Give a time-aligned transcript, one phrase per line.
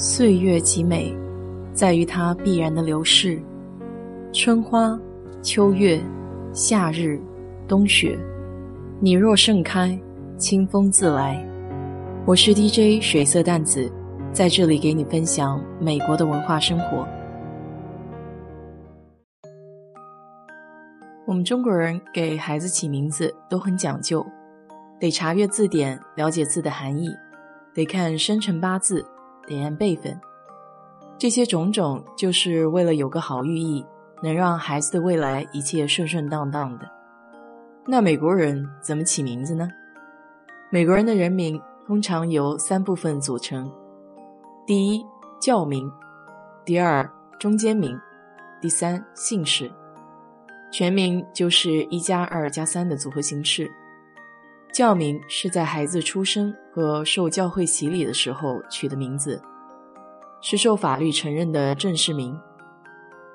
[0.00, 1.12] 岁月极美，
[1.72, 3.36] 在于它必然的流逝。
[4.32, 4.96] 春花、
[5.42, 6.00] 秋月、
[6.52, 7.20] 夏日、
[7.66, 8.16] 冬雪，
[9.00, 9.98] 你若盛开，
[10.36, 11.44] 清风自来。
[12.24, 13.90] 我是 DJ 水色淡子，
[14.32, 17.04] 在这里给你分享美国的文化生活。
[21.26, 24.24] 我们中国人给孩子起名字都很讲究，
[25.00, 27.10] 得查阅字典了解字的含义，
[27.74, 29.04] 得看生辰八字。
[29.48, 30.20] 得按辈分，
[31.16, 33.84] 这些种种就是为了有个好寓意，
[34.22, 36.88] 能让孩子的未来一切顺顺当当的。
[37.86, 39.68] 那美国人怎么起名字呢？
[40.70, 43.72] 美国人的人名通常由三部分组成：
[44.66, 45.02] 第一，
[45.40, 45.90] 教名；
[46.64, 47.96] 第二，中间名；
[48.60, 49.72] 第三，姓氏。
[50.70, 53.72] 全名就是一加二加三的组合形式。
[54.72, 59.40] 教名是在孩子出生和受教会洗礼的时候取的名字，
[60.40, 62.38] 是受法律承认的正式名。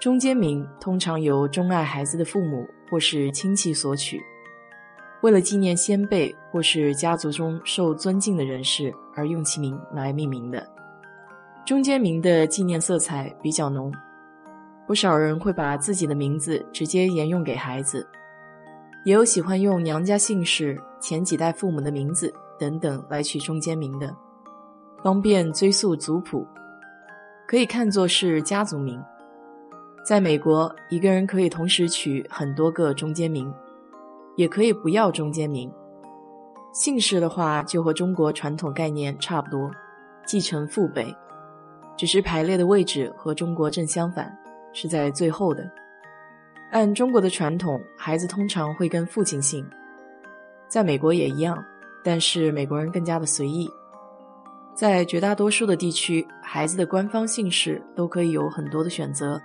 [0.00, 4.20] 中间名通常由钟爱孩子的父母或是亲戚所取，
[5.20, 10.66] 为了纪念先辈或是家族中受尊敬的人士而用其名来命名的。
[11.64, 13.92] 中间名的纪念色彩比较浓，
[14.86, 18.08] 不少人会把自己的名字直接沿用给孩子。
[19.04, 24.14] 也有喜欢用娘家姓氏、前几代父母的名字等等来取中间名的，
[25.02, 26.46] 方便追溯族谱，
[27.46, 29.02] 可以看作是家族名。
[30.04, 33.52] 在美国，一个人可以同时取很多个中间名，
[34.36, 35.72] 也可以不要中间名。
[36.72, 39.70] 姓氏的话，就和中国传统概念差不多，
[40.26, 41.14] 继承父辈，
[41.96, 44.36] 只是排列的位置和中国正相反，
[44.72, 45.70] 是在最后的。
[46.70, 49.66] 按中国的传统，孩子通常会跟父亲姓，
[50.68, 51.64] 在美国也一样，
[52.04, 53.68] 但是美国人更加的随意。
[54.74, 59.40] 在绝大多数的地区，孩子的官方姓氏都可以有很多的选择，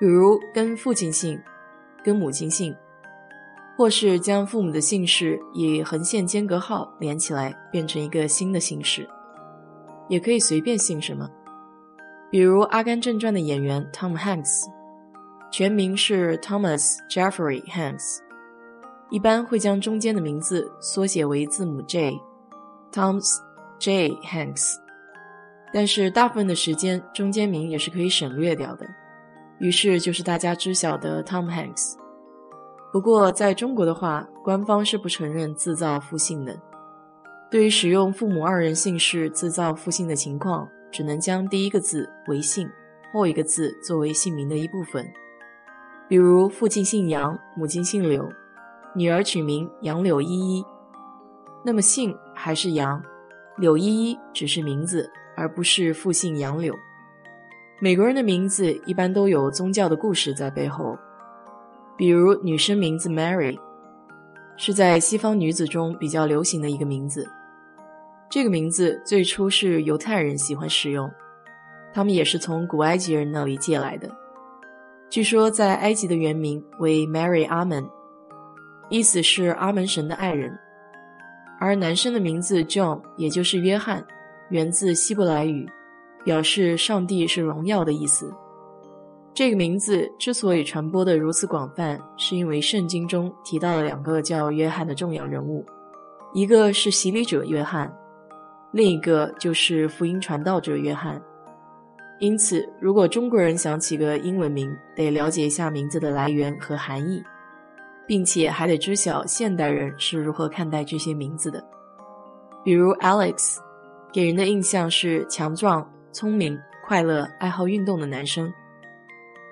[0.00, 1.38] 比如跟父亲姓、
[2.02, 2.74] 跟母亲姓，
[3.76, 9.06] 或是将父母的姓氏以横线间隔号连起来变成一个新的姓氏，
[10.08, 11.30] 也可以随便姓什么，
[12.30, 14.64] 比如《阿甘正传》的演员 Tom Hanks。
[15.52, 18.20] 全名是 Thomas Jeffrey Hanks，
[19.10, 23.36] 一般会将中间的名字缩写为字母 J，Thomas
[23.78, 24.76] J Hanks。
[25.70, 28.86] 但是大部分的时间，中间名也是可以省略掉的，
[29.58, 31.96] 于是就是大家知晓的 Tom Hanks。
[32.90, 36.58] 不过在中国的话，官方是不承认自造复姓的。
[37.50, 42.66] 对于使用父母二人姓氏自造复姓的情况，只能将第一个字为姓，
[43.12, 45.06] 后一个字作为姓名的一部分。
[46.12, 48.30] 比如父亲姓杨，母亲姓柳，
[48.94, 50.62] 女儿取名杨柳依依，
[51.64, 53.02] 那么姓还是杨，
[53.56, 56.74] 柳依依只是名字，而不是父姓杨柳。
[57.80, 60.98] 美国人的名字一般都有宗教的故事在背后，
[61.96, 63.58] 比如女生名字 Mary，
[64.58, 67.26] 是在西方女子中比较流行的一个名字。
[68.28, 71.10] 这个名字最初是犹太人喜欢使用，
[71.90, 74.10] 他们也是从古埃及人那里借来的。
[75.12, 77.86] 据说，在埃及的原名为 Mary 阿门，
[78.88, 80.50] 意思是阿门神的爱人。
[81.60, 84.02] 而男生的名字 John，也就是约翰，
[84.48, 85.68] 源自希伯来语，
[86.24, 88.32] 表示上帝是荣耀的意思。
[89.34, 95.62] 这个名字之所以传播的如此广泛，是因为圣经中提到了两个叫约翰的重要人物，
[96.32, 97.94] 一个是洗礼者约翰，
[98.70, 101.22] 另一个就是福音传道者约翰。
[102.22, 107.20] 因此，如果中国人想起个英文名，得了解一下名字的来源和含义，
[108.06, 111.60] 并且还得知晓现代人是如何看待这些名字的。
[112.64, 113.56] 比如 Alex，
[114.12, 116.56] 给人的印象是强壮、聪明、
[116.86, 118.46] 快乐、爱好运动的男生；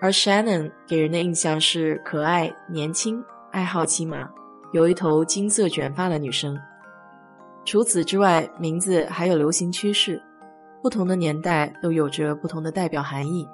[0.00, 3.20] 而 Shannon 给人的印象是可爱、年轻、
[3.50, 4.30] 爱好骑马、
[4.72, 6.56] 有一头金色卷发的女生。
[7.64, 10.22] 除此之外，名字还有流行趋势。
[10.82, 13.46] 不同的年代都有着不同的代表含义，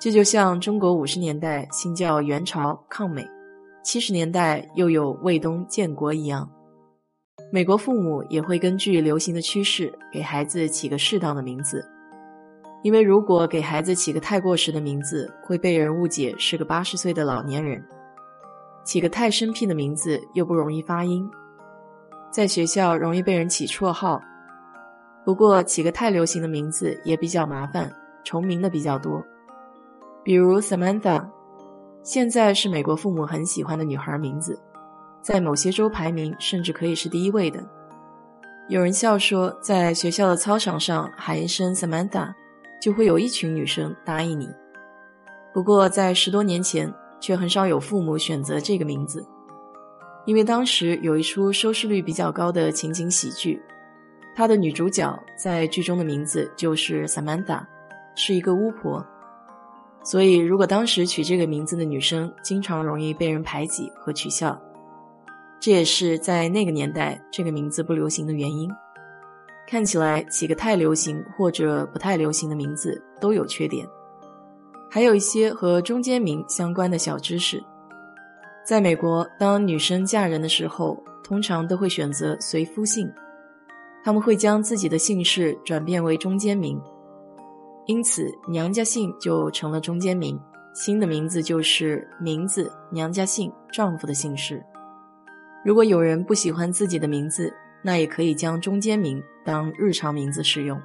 [0.00, 3.28] 这就像中国五十年代新教元朝抗美，
[3.84, 6.50] 七十年代又有卫东建国一样。
[7.52, 11.86] 美国父母也会根据流行的趋势给孩子起个适当的名字，
[12.82, 17.78] 因为如果给孩子起个太过时的名字，会被人误解是个八十岁的老年人；
[18.84, 21.28] 起个太生僻的名字又不容易发音，
[22.30, 24.18] 在学校容易被人起绰号。
[25.28, 27.94] 不过起个太流行的名字也比较麻烦，
[28.24, 29.22] 重名的比较多，
[30.24, 31.22] 比如 Samantha，
[32.02, 34.58] 现在是美国父母很喜欢的女孩名字，
[35.20, 37.62] 在某些州排名甚至可以是第一位的。
[38.70, 42.32] 有人笑说，在学校的操场上喊一声 Samantha，
[42.80, 44.48] 就会有一群女生答应你。
[45.52, 46.90] 不过在十多年前，
[47.20, 49.22] 却很少有父母选择这个名字，
[50.24, 53.62] 因为当时有一出收视率比较高的情景喜剧，
[54.38, 57.60] 它的女主角在剧中的名字就是 Samantha，
[58.14, 59.04] 是一个巫婆。
[60.04, 64.56] 所以，如果当时取这个名字的女生，经常容易被人排挤和取笑。
[65.58, 68.70] 这也是在那个年代这个名字不流行的原因。
[69.66, 73.84] 看起来起个太流行或者不太流行的名字都有缺点。
[74.88, 77.60] 还有一些和中间名相关的小知识。
[78.64, 83.12] 在美国，当女生嫁人的时候，通常都会选择随夫姓，
[84.04, 86.80] 他们会将自己的姓氏转变为中间名，
[87.86, 90.38] 因此娘家姓就成了中间名，
[90.74, 94.64] 新的名字就是名字、娘家姓、丈夫的姓氏。
[95.64, 97.52] 如果有人不喜欢自己的名字，
[97.82, 100.80] 那也可以将中间名当日常名字使用，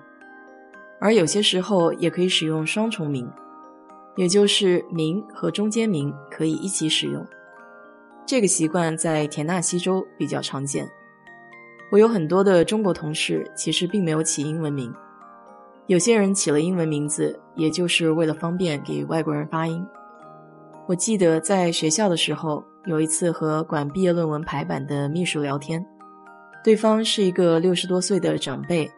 [1.00, 3.30] 而有些时候也可以使用双重名，
[4.16, 7.26] 也就是名和中间名可以一起使用。
[8.26, 10.90] 这个习惯在田纳西州比较常见。
[11.94, 14.92] 我有很多的中国同事其实并没有起英文名，
[15.86, 19.86] 有些人起了英文名字，也就是为了方便给外国人发音。
[20.88, 22.64] 我记得在学校的时候。
[22.86, 25.82] 有一次和管毕业论文排版的秘书聊天，
[26.66, 28.92] 对方是一个六十多岁的长辈，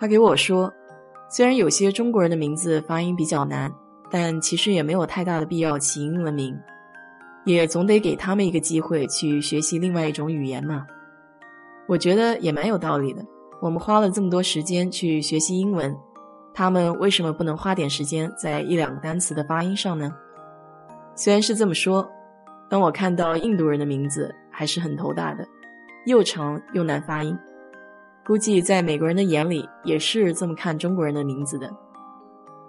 [0.00, 0.68] 他给我说，
[1.30, 3.72] 虽然有些中国人的名字发音比较难，
[4.10, 6.58] 但其实也没有太大的必要起英文名，
[7.44, 10.84] 也总得给他们一个机会去学习另外一种语言嘛。
[11.88, 13.24] 我觉得也蛮有道理的。
[13.60, 15.96] 我们花了这么多时间去学习英文，
[16.54, 20.14] 他们为什么不能花点时间在一两个单词的发音上呢？
[21.16, 22.08] 虽然是这么说。
[22.70, 25.42] 当我看到印度人的名字，还是很头大的，
[26.04, 27.36] 又长又难发音。
[28.26, 31.74] 估计在美国人的眼里，也是这么看中国人的名字的。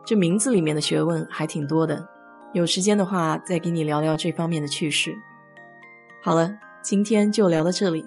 [0.06, 2.08] 这名字里面的学问还挺多的，
[2.54, 5.14] 有时间的话再给你聊聊这方面的趣事。
[6.24, 6.50] 好了，
[6.82, 8.06] 今天就聊到这里。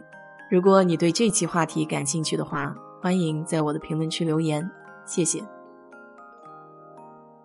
[0.52, 4.70] 如果你对这期话题感兴趣的话，欢迎在我的评论区留言，
[5.06, 5.42] 谢谢。